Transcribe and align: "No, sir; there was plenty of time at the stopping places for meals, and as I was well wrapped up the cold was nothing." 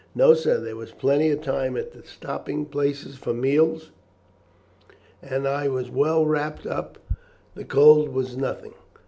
"No, 0.15 0.33
sir; 0.33 0.57
there 0.57 0.75
was 0.75 0.93
plenty 0.93 1.29
of 1.29 1.43
time 1.43 1.77
at 1.77 1.91
the 1.91 2.01
stopping 2.03 2.65
places 2.65 3.17
for 3.17 3.35
meals, 3.35 3.91
and 5.21 5.45
as 5.45 5.51
I 5.53 5.67
was 5.67 5.91
well 5.91 6.25
wrapped 6.25 6.65
up 6.65 6.97
the 7.53 7.65
cold 7.65 8.09
was 8.09 8.35
nothing." 8.35 8.73